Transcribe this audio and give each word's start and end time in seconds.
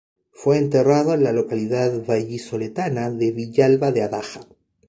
Fue 0.31 0.57
enterrado 0.57 1.13
en 1.13 1.23
la 1.23 1.31
localidad 1.31 1.91
vallisoletana 2.07 3.11
de 3.11 3.31
Villalba 3.31 3.91
de 3.91 4.01
Adaja. 4.01 4.39